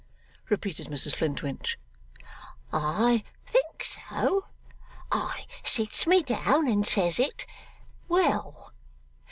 [0.49, 1.77] repeated Mrs Flintwinch,
[2.73, 4.47] 'I think so!
[5.11, 7.45] I sits me down and says it.
[8.07, 8.73] Well!